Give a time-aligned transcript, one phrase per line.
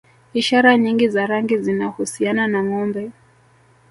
[0.33, 3.11] Ishara nyingi za rangi zinahusiana na Ngombe